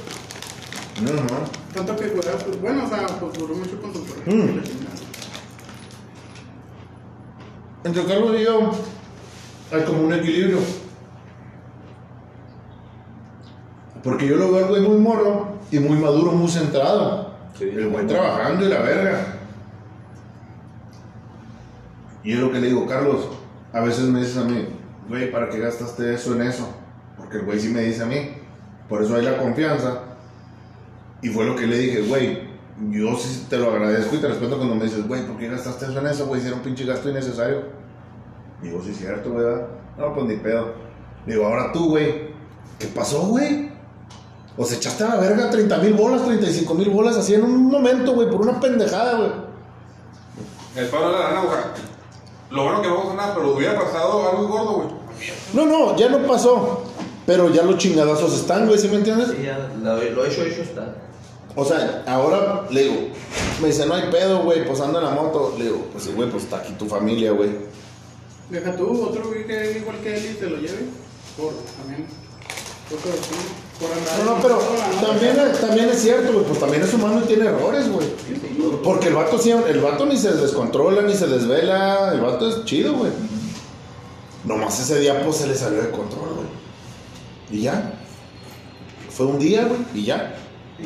[1.04, 1.74] Ujú.
[1.74, 4.36] Tanto que pues bueno, o sea, pues duró mucho con su correo.
[4.36, 4.62] Mm.
[7.84, 8.72] Entre Carlos y yo
[9.72, 10.60] hay como un equilibrio.
[14.04, 17.32] Porque yo lo veo güey muy morro y muy maduro, muy centrado.
[17.58, 19.38] Sí, el güey trabajando y la verga.
[22.24, 23.28] Y es lo que le digo, Carlos,
[23.74, 24.68] a veces me dices a mí,
[25.08, 26.70] güey, ¿para qué gastaste eso en eso?
[27.18, 28.36] Porque el güey sí me dice a mí.
[28.88, 30.11] Por eso hay la confianza.
[31.22, 32.40] Y fue lo que le dije, güey,
[32.90, 35.86] yo sí te lo agradezco y te respeto cuando me dices, güey, ¿por qué gastaste
[35.86, 36.42] eso en eso, güey?
[36.42, 37.64] Si era un pinche gasto innecesario.
[38.62, 39.68] Digo, sí es cierto, ¿verdad?
[39.98, 40.74] No, pues ni pedo.
[41.26, 42.32] Digo, ahora tú, güey,
[42.80, 43.70] ¿qué pasó, güey?
[44.58, 47.68] O se echaste a la verga 30 mil bolas, 35 mil bolas así en un
[47.68, 49.32] momento, güey, por una pendejada, güey.
[50.76, 51.42] El paro de la lana,
[52.50, 54.88] lo bueno que no pasó nada, pero hubiera pasado algo gordo, güey.
[55.54, 56.84] No, no, ya no pasó.
[57.26, 59.30] Pero ya los chingadazos están, güey, ¿sí me entiendes?
[59.30, 60.96] Sí, ya, lo, lo hecho, hecho está.
[61.56, 62.96] O sea, ahora le digo,
[63.62, 65.56] me dice, no hay pedo, güey, pues ando en la moto.
[65.58, 67.50] Le digo, pues sí, güey, pues está aquí tu familia, güey.
[68.50, 70.86] Deja tú, otro güey que igual que él y se lo lleve.
[71.38, 72.06] Por también.
[73.80, 74.20] Por andar.
[74.26, 74.60] No, no, pero
[75.08, 78.08] también, también es cierto, güey, pues también es humano y tiene errores, güey.
[78.84, 82.66] Porque el vato, sí- el vato ni se descontrola, ni se desvela, el vato es
[82.66, 83.12] chido, güey.
[84.44, 86.48] Nomás ese día, pues, se le salió de control, güey.
[87.60, 87.94] Y ya.
[89.10, 90.36] Fue un día, güey, y ya.
[90.82, 90.86] Y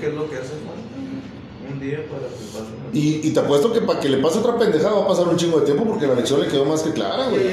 [0.00, 1.72] ¿qué es lo que hace falta?
[1.72, 4.38] Un día para que pase una- Y, y te apuesto que para que le pase
[4.40, 6.82] otra pendejada va a pasar un chingo de tiempo porque la lección le quedó más
[6.82, 7.46] que clara, Y güey.
[7.46, 7.50] y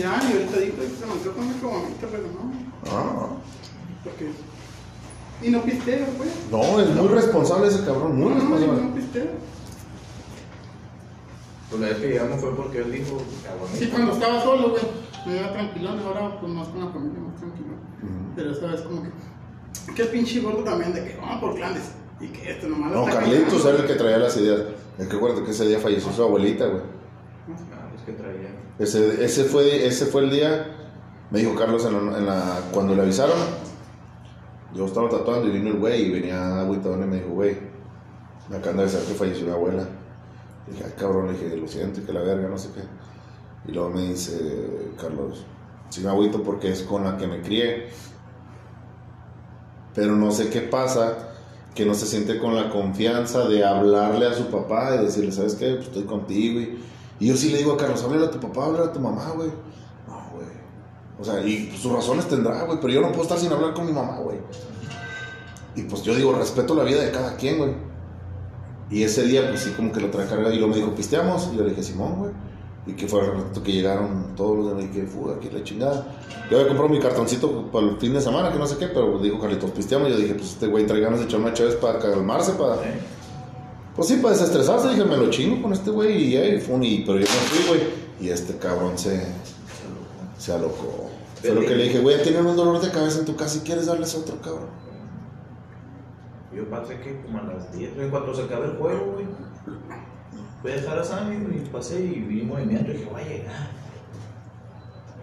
[0.00, 2.52] ya, y ahorita dijo que se mantuvo con mi cabonita, pero no.
[2.90, 3.28] Ah,
[4.02, 4.30] Porque.
[5.42, 6.30] Y no pistea, pues.
[6.50, 8.82] no, es muy responsable ese cabrón, muy No, no, responsable.
[8.82, 9.24] no pistea.
[11.70, 13.68] Pues la vez que llegamos fue porque él dijo, cabrón.
[13.78, 14.82] Sí, cuando estaba solo, güey,
[15.26, 17.74] me iba tranquilón, ahora pues más con la familia, más tranquilo.
[18.36, 19.08] Pero esa vez como que,
[19.94, 21.82] qué pinche gordo también, de que vamos por clanes,
[22.20, 24.60] y que este nomás No, Carlitos era el que traía las ideas.
[24.98, 26.82] Es que acuérdate que ese día falleció su abuelita, güey.
[27.72, 28.50] Ah, es que traía.
[28.78, 30.76] Ese, ese, fue, ese fue el día,
[31.30, 33.36] me dijo Carlos en la, en la- cuando le avisaron.
[34.74, 37.56] Yo estaba tatuando y vino el güey y venía agüitón y me dijo, güey,
[38.48, 39.86] me acaban de avisar que falleció mi abuela.
[40.66, 42.80] Y dije, ay cabrón, le dije, lo siento, y que la verga, no sé qué.
[43.70, 45.44] Y luego me dice, Carlos,
[45.90, 47.88] sí me agüito porque es con la que me crié.
[49.94, 51.30] Pero no sé qué pasa,
[51.74, 55.54] que no se siente con la confianza de hablarle a su papá y decirle, ¿sabes
[55.54, 55.74] qué?
[55.74, 56.60] Pues estoy contigo.
[56.60, 56.78] Y,
[57.20, 59.30] y yo sí le digo a Carlos, háblale a tu papá, háblale a tu mamá,
[59.34, 59.48] güey.
[60.08, 60.46] No, güey.
[61.20, 63.86] O sea, y sus razones tendrá, güey, pero yo no puedo estar sin hablar con
[63.86, 64.38] mi mamá, güey.
[65.74, 67.74] Y pues yo digo, respeto la vida de cada quien, güey.
[68.90, 71.48] Y ese día, pues sí, como que lo trae cargado y luego me dijo, pisteamos.
[71.52, 72.32] Y yo le dije, Simón, güey.
[72.86, 76.04] Y que fue el rato que llegaron todos los y que fue aquí la chingada.
[76.50, 79.18] Yo había comprado mi cartoncito para el fin de semana, que no sé qué, pero
[79.20, 80.08] dijo Carlitos, pisteamos.
[80.10, 82.76] Yo dije, pues este güey trae ganas de echar una chaves para calmarse, para.
[83.94, 84.88] Pues sí, para desestresarse.
[84.88, 86.34] Dije, me lo chingo con este güey.
[86.34, 86.82] Y y fue un.
[86.82, 87.80] y- pero yo me fui, güey.
[88.20, 89.26] Y este cabrón se.
[90.38, 91.08] Se alocó.
[91.40, 93.60] Fue lo que le dije, güey, tienen un dolor de cabeza en tu casa y
[93.60, 94.70] quieres darles a otro cabrón.
[96.54, 99.26] Yo pasé que como a las 10, en cuanto se acabe el juego, güey.
[100.62, 103.24] Voy a dejar a Sammy, güey, y pasé y vi movimiento y dije, voy a
[103.24, 103.70] llegar.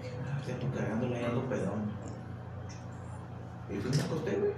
[0.01, 1.91] Dije, ah, ya ando cagándole, ya ando pedón.
[3.69, 4.51] Y fui y me acosté, güey.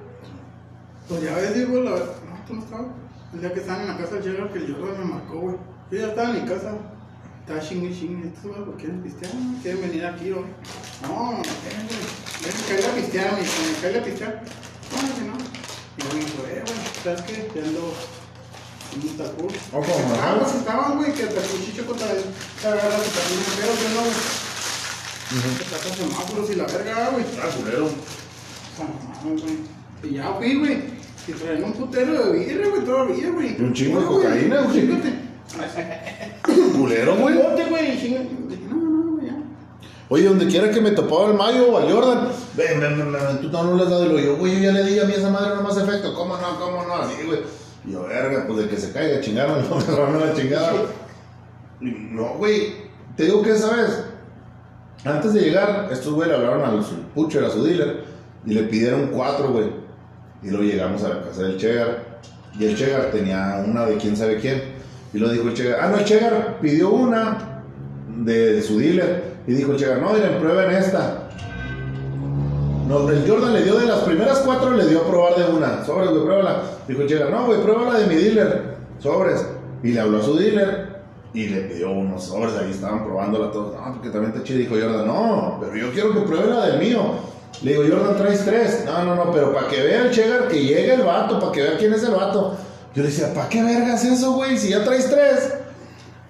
[1.08, 2.88] Pues ya ves, digo, la no, tú no estabas.
[3.34, 5.56] El día que estaban en la casa del que el Jordan me marcó, güey.
[5.92, 6.74] Yo ya estaba en mi casa.
[7.42, 8.28] Estaba chingue chingue.
[8.28, 9.34] Estos güeyes, ¿por qué quieren pistear?
[9.62, 10.46] ¿Quieren venir aquí, güey?
[11.04, 12.68] No, no, ven, güey.
[12.68, 14.44] Caerle a pistear, me caerle a pistear.
[14.92, 15.38] No, que no.
[15.98, 17.34] Y yo me dijo, eh, güey, ¿sabes qué?
[17.54, 17.94] Te ando.
[19.18, 19.48] Tacú.
[19.74, 22.24] Ojo, Ah, pues estaban, güey, que el tacuchicho contra él.
[22.64, 25.58] La verdad, que también me pero yo no, güey.
[25.58, 27.26] Que saca semáforos y la verga, güey.
[27.42, 27.90] Ah, culero.
[30.04, 31.02] Y ya fui, güey.
[31.28, 33.56] Y traen un putero de birra, güey, todavía, güey.
[33.58, 34.90] Y un chingo de cocaína, güey.
[36.78, 37.36] Culero, güey.
[37.36, 39.34] No, no, güey, ya.
[40.10, 43.42] Oye, donde quiera que me topaba el Mayo o al Jordan, ven, ven, ven, ven,
[43.42, 45.06] tú no, no le has dado y lo yo, güey, yo ya le di a
[45.06, 46.96] mí esa madre no más efecto, ¿cómo no, cómo no?
[46.96, 47.40] Así, güey.
[47.86, 50.74] Y yo, verga, pues de que se caiga, chingaron, no me la chingada.
[51.80, 52.74] No, güey,
[53.16, 54.04] te digo que esa vez,
[55.04, 58.04] antes de llegar, estos güey le hablaron al pucho, a su dealer,
[58.46, 59.72] y le pidieron cuatro, güey.
[60.44, 62.20] Y luego llegamos a la casa del Chegar,
[62.60, 64.62] y el Chegar tenía una de quién sabe quién.
[65.14, 67.64] Y lo dijo el Chegar, ah, no, el Chegar pidió una
[68.08, 69.32] de, de su dealer.
[69.48, 71.21] Y dijo el Chegar, no, miren, prueben esta.
[72.92, 75.86] No, el Jordan le dio de las primeras cuatro, le dio a probar de una.
[75.86, 76.62] Sobres, güey, pruébala.
[76.90, 78.76] Dijo el Chegar, no, güey, pruébala de mi dealer.
[79.00, 79.46] Sobres.
[79.82, 81.00] Y le habló a su dealer
[81.34, 82.54] y le pidió unos sobres.
[82.58, 83.74] Ahí estaban probándola todos.
[83.74, 84.60] No, porque también está chido.
[84.60, 87.02] Dijo Jordan, no, pero yo quiero que pruebe la del mío.
[87.62, 88.84] Le digo, Jordan, traes tres.
[88.86, 91.62] No, no, no, pero para que vea el Chegar que llegue el vato, para que
[91.62, 92.58] vea quién es el vato.
[92.94, 94.58] Yo le decía, ¿para qué vergas eso, güey?
[94.58, 95.54] Si ya traes tres.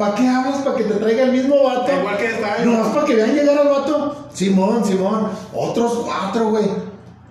[0.02, 0.58] ¿Para qué hablas?
[0.64, 1.92] ¿Para que te traiga el mismo vato?
[2.00, 2.66] Igual que está ahí.
[2.66, 4.28] No, más para que vean llegar al vato.
[4.34, 5.28] Simón, Simón.
[5.54, 6.66] Otros cuatro, güey.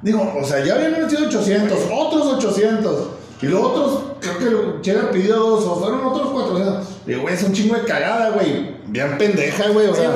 [0.02, 3.08] Digo, o sea, ya habían metido 800, otros 800.
[3.42, 6.86] Y los otros, creo que lo- Chegar pidió dos, o fueron otros 400.
[7.06, 8.76] Digo, güey, es un chingo de cagada, güey.
[8.86, 9.88] Bien pendeja, güey.
[9.88, 10.14] O Sí, sea.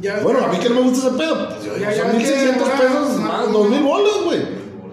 [0.00, 1.48] Ya bueno, que- a mí que no me gusta ese pedo.
[1.50, 4.38] Pues yo Ya, ya son ves que 1600 ahora- pesos más, 2000 bolas, güey.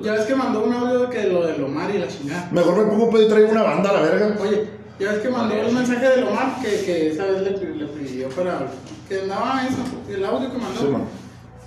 [0.01, 2.49] Ya ves que mandó un audio de que lo del Omar y la chingada.
[2.51, 4.35] Mejor me pongo pedo y traigo una banda a la verga.
[4.41, 4.67] Oye,
[5.01, 8.29] ya ves que mandó un mensaje del Omar que, que esa vez le, le pidió
[8.29, 8.67] para.
[9.09, 9.77] que andaba eso,
[10.09, 10.79] el audio que mandó.
[10.79, 11.03] Sí, man.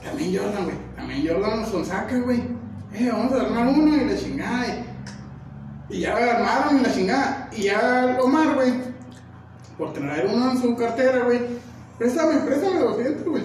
[0.05, 0.77] También Jordan, güey.
[0.95, 2.43] También Jordan nos sonsaca, güey.
[2.93, 4.67] Eh, vamos a armar uno y la chingada.
[5.89, 7.49] Y, y ya armaron y la chingada.
[7.53, 8.73] Y ya el Omar, güey,
[9.77, 11.41] por traer uno en su cartera, güey.
[11.99, 13.43] Préstame, préstame 200, güey.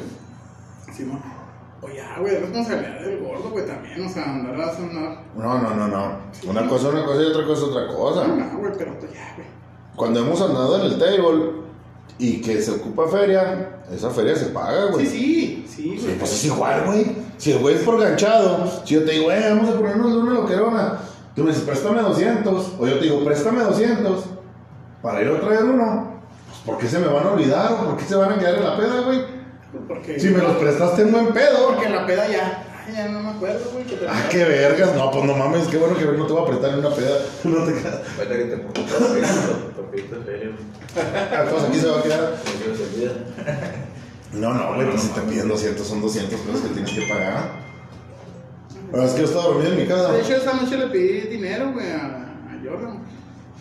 [0.99, 1.19] No.
[1.81, 4.05] Oye, ya, güey, es responsabilidad del gordo, güey, también.
[4.05, 5.23] O sea, andar a sonar.
[5.35, 6.17] No, no, no, no.
[6.45, 8.27] Una cosa es una cosa y otra cosa es otra cosa.
[8.27, 9.58] No, no, güey, pero pues ya, güey.
[9.99, 11.51] Cuando hemos andado en el table,
[12.17, 15.05] y que se ocupa feria, esa feria se paga, güey.
[15.05, 16.17] Sí, sí, sí, güey.
[16.17, 17.17] pues es igual, güey.
[17.35, 20.19] Si el güey es por ganchado, si yo te digo, eh, vamos a ponernos de
[20.19, 20.99] una loquerona,
[21.35, 24.23] tú me dices, préstame 200, o yo te digo, préstame 200
[25.01, 27.97] para ir a traer uno, pues ¿por qué se me van a olvidar o por
[27.97, 29.19] qué se van a quedar en la peda, güey?
[29.85, 31.67] Porque, Si me los prestaste en buen pedo.
[31.67, 32.63] Porque en la peda ya.
[32.93, 33.85] Ya no me acuerdo, güey.
[33.85, 36.43] que te- Ah, qué vergas, no, pues no mames, qué bueno que no te voy
[36.43, 37.17] a prestar en una peda.
[37.43, 38.01] No te quedas.
[38.17, 40.51] Falta que te pongas papito, papito serio.
[41.31, 42.33] Ah, pues aquí se va a quedar.
[44.33, 47.49] No, no, güey, pues si te piden 200, son 200 pesos que tienes que pagar.
[48.91, 50.11] Pero es que yo estaba dormido en mi casa.
[50.11, 52.99] De hecho, esa noche le pedí dinero, güey, a, a Jordan.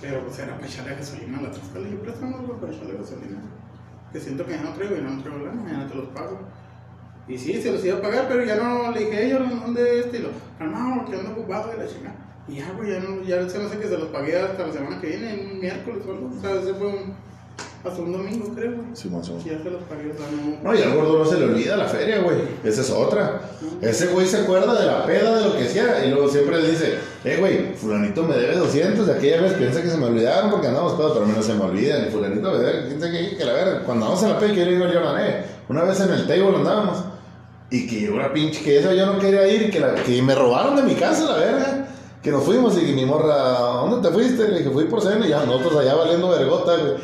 [0.03, 1.79] Pero pues era para echarle gasolina a la trasca.
[1.79, 3.41] Le dije, préstame, güey, para echarle gasolina.
[4.13, 6.39] Que siento que ya no traigo y no traigo lana, mañana te los pago.
[7.29, 10.07] Y sí, se los iba a pagar, pero ya no le dije, Jordan, ¿dónde es
[10.07, 10.19] este?
[10.19, 12.15] Y lo, calmado, que ando ocupado de la chica.
[12.49, 14.73] Y ya, güey, ya, no, ya se me hace que se los pagué hasta la
[14.73, 16.31] semana que viene, un miércoles o algo.
[16.35, 17.15] O sea, ese fue un,
[17.85, 18.87] hasta un domingo, creo, güey.
[18.95, 19.47] Sí, más o menos.
[19.47, 20.63] Y ya se los pagué, o sea, no.
[20.63, 22.39] No, y al gordo no se le olvida la feria, güey.
[22.65, 23.43] Esa es otra.
[23.83, 26.03] Ese güey se acuerda de la peda, de lo que sea.
[26.07, 29.07] Y luego siempre le dice, eh, güey, fulanito me debe 200.
[29.07, 31.43] De aquella vez piensa que se me olvidaron porque andamos pedos, pero a mí no
[31.43, 32.07] se me olvidan.
[32.07, 33.83] Y fulanito me debe, quién sabe qué, que la verga.
[33.85, 36.11] Cuando andamos en la peda, que yo le digo a Jordan, eh, una vez en
[36.11, 37.05] el table andábamos.
[37.71, 40.35] Y que llegó una pinche, que esa yo no quería ir, que, la, que me
[40.35, 41.89] robaron de mi casa, la verga.
[42.23, 44.49] Que nos fuimos y que mi morra, ¿dónde te fuiste?
[44.49, 46.95] Le dije, fui por cena y ya nosotros allá valiendo vergota, güey.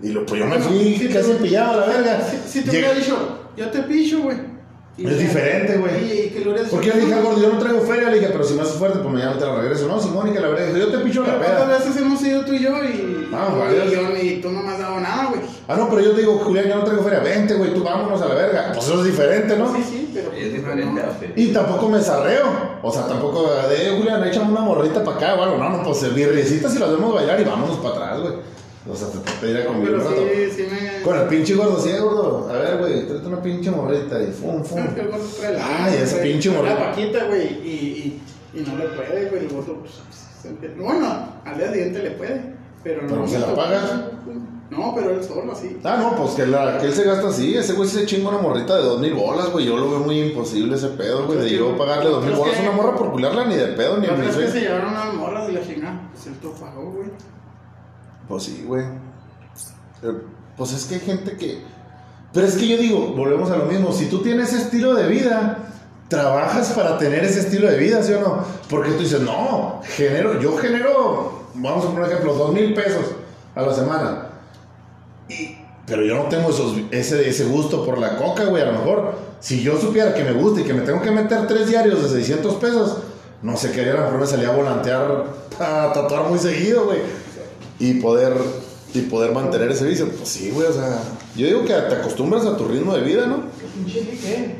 [0.00, 2.20] Y lo, pues yo me fui Sí, casi pillado, la verga.
[2.20, 3.16] Si, si te hubiera dicho,
[3.56, 4.36] yo te picho, güey.
[4.98, 6.32] Es ya- diferente, güey.
[6.70, 8.62] Porque yo le dije al gordo, yo no traigo feria, le dije, pero si me
[8.62, 9.86] haces fuerte, pues mañana te la regreso.
[9.88, 11.78] No, Simón, y que la verdad, yo te picho la Pero ¿Cuántas peda.
[11.78, 13.48] veces hemos ido tú y yo y, Ah,
[13.86, 15.40] y, yo, y tú no me has dado nada, güey?
[15.68, 17.20] Ah, no, pero yo te digo, Julián, yo no traigo feria.
[17.20, 18.72] Vente, güey, tú vámonos a la verga.
[18.74, 19.74] Pues eso es diferente, ¿no?
[19.74, 20.01] Sí, sí.
[20.36, 20.96] Es diferente a no.
[21.06, 21.34] la feria.
[21.36, 22.46] Y tampoco me zarreo.
[22.82, 25.58] O sea, tampoco de, eh, Julián, échame una morrita para acá o algo.
[25.58, 28.34] No, no, pues birriecitas y las vemos bailar y vámonos para atrás, güey.
[28.90, 30.22] O sea, te te ir a convivir Pero un rato.
[30.34, 31.02] sí, sí me...
[31.02, 32.48] Con el pinche gordo, sí, gordo.
[32.50, 34.78] A ver, güey, tráete una pinche morrita y fum, fum.
[34.80, 36.80] Es que el gordo trae la- Ay, ese trae pinche la morrito.
[36.80, 38.20] vaquita, güey, y,
[38.54, 39.92] y, y no le puede, güey, el gordo, pues,
[40.42, 42.42] se Bueno, al día siguiente le puede,
[42.82, 43.28] pero Pero no...
[43.28, 44.10] se la paga.
[44.72, 45.78] No, pero él solo, así.
[45.84, 47.54] Ah, no, pues que, la, que él se gasta así.
[47.54, 49.66] Ese güey se chinga una morrita de dos mil bolas, güey.
[49.66, 51.40] Yo lo veo muy imposible ese pedo, güey.
[51.40, 54.06] De yo pagarle dos mil bolas a una morra por culiarla ni de pedo, ni
[54.06, 57.08] verdad es que se llevaron unas morras y la chingada, pues él todo pagó, güey.
[58.28, 58.84] Pues sí, güey.
[60.02, 60.12] Eh,
[60.56, 61.62] Pues es que hay gente que.
[62.32, 63.92] Pero es que yo digo, volvemos a lo mismo.
[63.92, 65.58] Si tú tienes ese estilo de vida,
[66.08, 68.38] trabajas para tener ese estilo de vida, ¿sí o no?
[68.70, 73.04] Porque tú dices, no, genero, yo genero, vamos a poner un ejemplo, dos mil pesos
[73.54, 74.21] a la semana.
[75.32, 78.62] Y- pero yo no tengo esos, ese, ese gusto por la coca, güey.
[78.62, 81.46] A lo mejor, si yo supiera que me gusta y que me tengo que meter
[81.48, 82.98] tres diarios de 600 pesos,
[83.42, 83.92] no sé qué haría.
[83.94, 85.24] A lo mejor me salía a volantear,
[85.58, 86.98] a tatuar muy seguido, güey.
[87.80, 88.32] Y poder,
[88.94, 90.08] y poder mantener ese vicio.
[90.08, 91.00] Pues sí, güey, o sea,
[91.34, 93.38] yo digo que te acostumbras a tu ritmo de vida, ¿no?
[93.58, 94.56] ¿Qué pinche qué?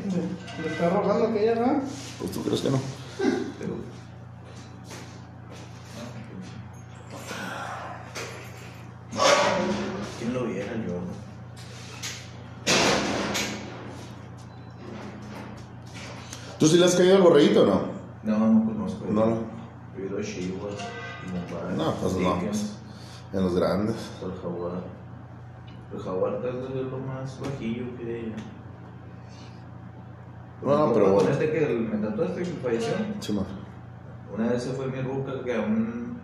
[0.61, 1.81] ¿Le está robando aquella, no?
[2.19, 2.79] Pues tú crees que no.
[3.59, 3.73] Pero-
[16.63, 17.81] ¿Tú sí le has caído al borreguito o no?
[18.23, 19.03] No, no conozco.
[19.09, 19.35] No, no.
[19.97, 20.69] He ido a Chihuahua,
[21.27, 22.39] Mumbai, No, pues no.
[23.37, 23.95] En los grandes.
[24.23, 24.71] El jaguar.
[25.93, 28.35] El jaguar tal vez es lo más bajillo que hay.
[30.61, 31.31] No, no, pero bueno.
[31.31, 32.93] este que me tatuaste que falleció.
[33.19, 33.45] Sí, man.
[34.33, 36.17] Una vez se fue mi ruca que a un,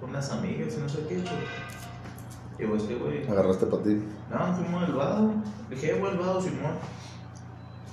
[0.00, 1.16] con unas amigas y no sé qué.
[1.16, 2.58] pues.
[2.58, 3.28] Llegó este güey.
[3.30, 4.02] Agarraste para ti.
[4.30, 5.30] No, fuimos al vado.
[5.68, 6.72] Dije, "Eh, voy al vado, Simón.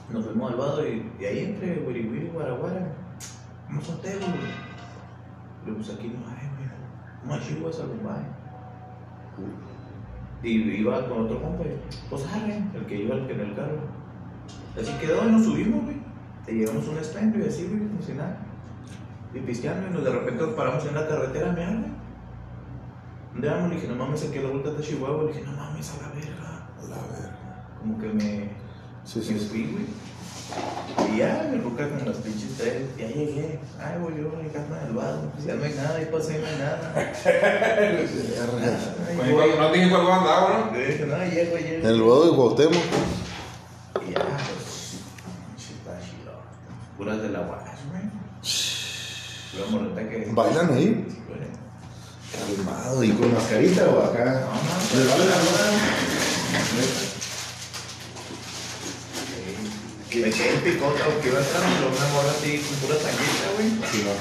[0.10, 2.94] Nos fuimos al vado y, y ahí entre Wiri Guaraguara.
[3.68, 4.65] Vamos a un güey.
[5.65, 6.70] Le pues aquí no hay, güey.
[7.24, 8.46] Vamos a Chihuahua, a Bombay.
[10.44, 13.80] Y iba con otro compa, y, pues arre, el que iba en el carro.
[14.80, 15.98] Así quedó y nos subimos, güey.
[16.48, 18.38] Y llegamos a un stand y así, güey, como si nada.
[19.34, 21.96] Y pisteando y nos de repente paramos en la carretera, me güey.
[23.34, 23.70] ¿Dónde vamos?
[23.70, 25.24] Le dije, no mames, aquí a la vuelta de Chihuahua.
[25.24, 26.70] Le dije, no mames, a la verga.
[26.78, 27.78] A la verga.
[27.80, 28.50] Como que me,
[29.06, 29.48] Sí, sí, sí.
[29.50, 29.86] fui, güey.
[31.13, 32.84] Y ya, me ruca con las pinches tres.
[32.98, 33.60] Ya llegué.
[33.80, 35.32] Ay, güey, yo en casa del vado.
[35.34, 36.94] Pues ya no hay nada, ahí pasé, no hay nada.
[39.24, 40.78] Ay, No tiene cuál andaba, ¿no?
[40.78, 41.88] Le dije, no, llego, llego.
[41.88, 42.84] El bodo de Cuauhtémoc.
[44.08, 45.00] Y ya, pues.
[46.98, 48.06] Puras de la guas, güey.
[50.34, 51.06] ¿Bailan ahí?
[51.10, 51.39] Sí, güey.
[52.65, 54.26] Calmado y con mascarita o acá.
[54.26, 57.05] No, no, ¿Les vale la
[60.15, 60.21] Sí.
[60.21, 63.67] Me quedé en picota, porque iba a estar una morra así con pura tanguita, güey.
[63.91, 64.12] Sí, no.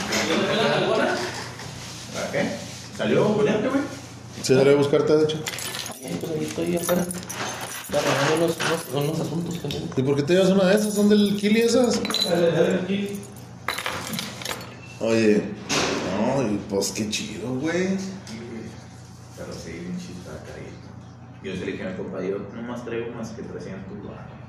[2.15, 2.51] ¿Para qué?
[2.97, 3.83] ¿Salió Julián, güey?
[4.43, 5.37] Sí, debería buscarte, de hecho.
[6.01, 7.07] Eh, pues ahí estoy afuera.
[7.93, 8.57] Arreglando unos,
[8.93, 9.87] unos, unos asuntos que tengo.
[9.97, 10.95] ¿Y por qué te llevas una de esas?
[10.95, 11.99] ¿Son del Kili esas?
[12.83, 13.21] Aquí.
[14.99, 15.45] Oye,
[16.11, 17.97] no, y pues qué chido, güey.
[19.37, 20.89] Pero sí, bien chista, carito.
[21.45, 24.44] Yo se le dije a mi compa, yo no más traigo más que 300 baros.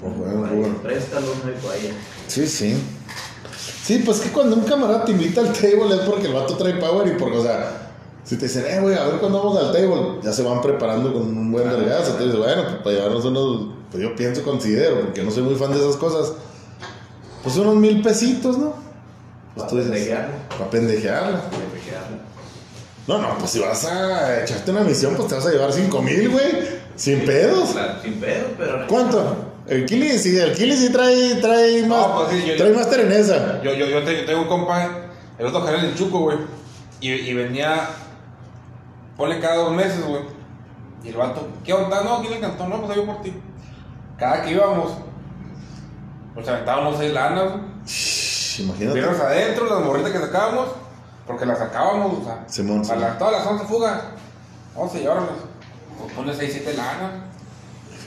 [0.00, 0.76] Bueno, bueno.
[0.82, 1.94] Préstalo, no hay falla.
[2.28, 2.76] Sí, sí.
[3.84, 6.74] Sí, pues que cuando un camarada te invita al table es porque el vato trae
[6.74, 7.92] power y porque, o sea,
[8.24, 11.12] si te dicen, eh, güey, a ver cuándo vamos al table, ya se van preparando
[11.12, 12.12] con un buen vergazo.
[12.12, 15.70] Entonces, bueno, pues para llevarnos unos, pues yo pienso, considero, porque no soy muy fan
[15.72, 16.32] de esas cosas,
[17.42, 18.74] pues unos mil pesitos, ¿no?
[19.54, 20.34] Pues Pa' tú dices, pendejearla.
[20.58, 21.40] para pendejearla.
[23.06, 26.00] No, no, pues si vas a echarte una misión, pues te vas a llevar cinco
[26.00, 26.52] mil, güey,
[26.96, 27.70] sin pedos.
[27.72, 28.86] Claro, sin pedo, pero.
[28.86, 29.43] ¿Cuánto?
[29.66, 33.62] El Kili sí, el Kili sí trae, trae más, pues sí, yo- trae más terenesa.
[33.62, 34.88] Yo, yo, yo te- tengo un compa,
[35.38, 36.36] el otro jarel el Chuco, güey.
[37.00, 37.88] Y, y venía,
[39.16, 40.22] ponle cada dos meses, güey.
[41.02, 42.02] Y el vato, ¿qué onda?
[42.02, 42.66] No, ¿quién le encantó?
[42.68, 43.32] No, pues ahí por ti.
[44.18, 44.92] Cada que íbamos,
[46.34, 47.64] pues aventábamos seis lanas, güey.
[48.66, 49.00] Imagínate.
[49.00, 50.68] Piernas adentro, las morritas que sacábamos,
[51.26, 54.00] porque las sacábamos, o sea, Simón, a las- todas las 11 fugas.
[54.76, 55.28] Vamos a llevarlas.
[56.00, 57.10] Pues ponle 6, 7 lanas.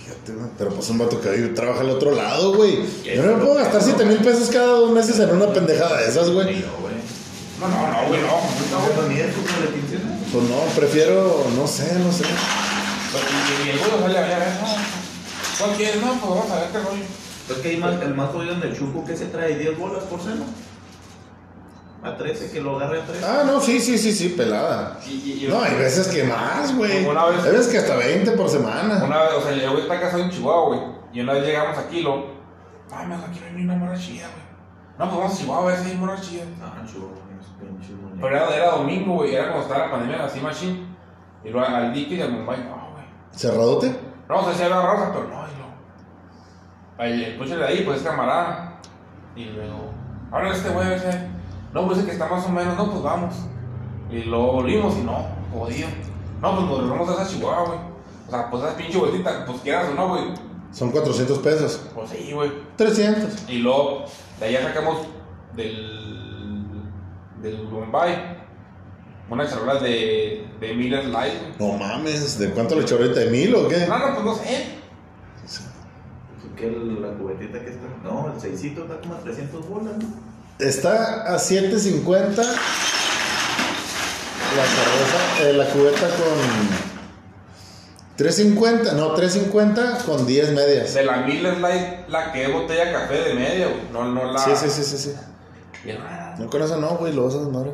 [0.07, 2.79] Fíjate, güey, Pero pues un vato que ahí trabaja al otro lado, güey.
[3.03, 6.07] Yo no me puedo gastar 7 mil pesos cada dos meses en una pendejada de
[6.07, 6.63] esas, güey.
[7.59, 8.27] No, no, no, güey, no.
[10.31, 12.23] Pues no, prefiero, no sé, no sé.
[12.23, 14.67] Y, y el güey sale a ver, no,
[15.59, 16.01] ¿cuál quieres?
[16.01, 17.03] No, pues vamos a ver qué rollo.
[17.49, 20.03] Es que hay más, el más jodido en el chupo que se trae 10 bolas
[20.03, 20.45] por cena.
[22.03, 23.25] A 13, que lo agarre a 13.
[23.25, 24.99] Ah, no, sí, sí, sí, sí, pelada.
[25.05, 27.05] Y, y- y- No, hay veces que más, güey.
[27.05, 29.03] Una vez- Hay veces que hasta 20 por semana.
[29.03, 30.81] Una vez, o sea, güey está casado en Chihuahua, güey.
[31.13, 32.25] Y una vez llegamos aquí, lo.
[32.91, 34.47] Ah, me aquí una morra chida, güey.
[34.99, 36.43] No, pues vamos a Chihuahua a ver si hay morra chida.
[36.63, 38.17] Ah, pinches muñecos.
[38.21, 39.35] Pero era, era domingo, güey.
[39.35, 40.87] Era como estaba la pandemia así machine.
[41.43, 43.05] Y luego al Dique y al Mumbai, no, güey.
[43.31, 43.99] ¿Cerradote?
[44.29, 45.67] No, o sea, sí había rosa, pero no, y no.
[46.97, 48.79] Ahí, de ahí, pues es camarada.
[49.35, 49.91] Y luego,
[50.31, 51.31] ahora este güey, a ver si hay.
[51.81, 53.35] No, pues es que está más o menos, no, pues vamos.
[54.09, 55.87] Y luego volvimos y no, jodido.
[56.41, 57.79] No, pues nos volvemos a esa Chihuahua, güey.
[58.27, 60.23] O sea, pues esa pinche vueltita, pues quieras o no, güey.
[60.71, 61.87] Son 400 pesos.
[61.93, 62.51] Pues sí, güey.
[62.77, 63.47] 300.
[63.49, 64.05] Y luego,
[64.39, 65.07] de allá sacamos
[65.55, 66.81] del.
[67.41, 68.37] del Bombay.
[69.29, 70.47] Unas charolas de.
[70.59, 71.71] de Miller Light, güey.
[71.71, 73.19] No mames, ¿de cuánto le echó ahorita?
[73.19, 73.85] ¿De mil o qué?
[73.87, 74.77] No, no, pues no sé.
[76.55, 77.85] Que el- la cubetita que está.
[78.03, 80.05] No, el seisito está como a 300 bolas, ¿no?
[80.59, 82.41] Está a 750
[84.55, 86.87] la cerveza, eh, la cubeta con
[88.15, 90.93] 350, no, 350 con 10 medias.
[90.95, 93.81] De la Miller Light, la que es botella café de media, güey.
[93.91, 94.39] No, no la.
[94.39, 95.13] Sí, sí, sí, sí, sí.
[96.39, 97.73] No con eso no, güey, lo vas a madre.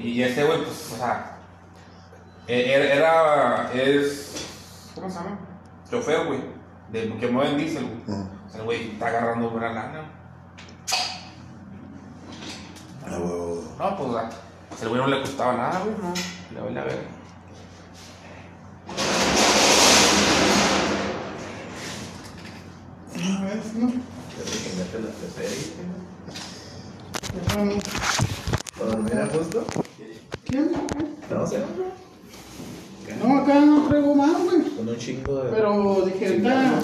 [0.00, 1.36] y este güey, pues, o sea.
[2.46, 2.94] e- Era.
[2.94, 4.30] era- es.
[4.94, 5.38] ¿Cómo se llama?
[5.90, 6.40] Chofer, güey.
[6.90, 8.18] De, que mueven diésel, güey.
[8.18, 8.28] Ujú.
[8.46, 10.10] O sea, el güey está agarrando buena lana.
[13.06, 13.62] Ah, huevo.
[13.78, 14.10] No, pues,
[14.68, 16.12] pues, el güey no le costaba nada, güey, no.
[16.54, 17.06] Le voy a ver.
[23.14, 23.88] A ver, no.
[23.88, 25.72] Ya te chingaste la tercera y-
[27.34, 27.78] Ya no.
[28.78, 29.64] ¿Para dormir a gusto?
[30.46, 30.72] ¿Quién?
[31.30, 31.58] No sé.
[33.22, 34.62] No, acá no traigo más, güey.
[34.76, 35.50] Con un chingo de.
[35.50, 36.82] Pero dije, ahorita.